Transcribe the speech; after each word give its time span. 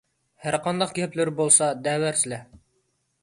ھەرقانداق 0.45 0.95
گەپلىرى 0.99 1.33
بولسا 1.41 1.67
دەۋەرسىلە! 1.89 2.43